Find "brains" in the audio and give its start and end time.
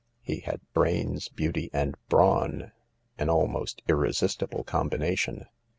0.73-1.29